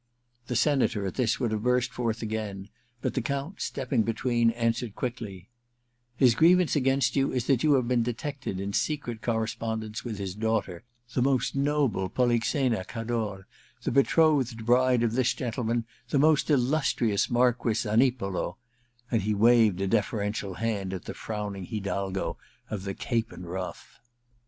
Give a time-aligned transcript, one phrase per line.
[0.47, 2.69] The Senator, at this, would have burst forth again;
[3.03, 5.85] but the Count, stepping between, answered quickly:*
[6.15, 10.17] His grievance against you is that you have been detected in secret corre spondence with
[10.17, 10.81] his daughter,
[11.13, 13.45] the most noble Polixena Cador,
[13.83, 18.57] the betrothed bride of this gentleman, the most illustrious Marquess Zani polo'
[19.11, 22.39] and he waved a deferential hand at the frowning hidalgo
[22.71, 23.99] of the cape and ruff.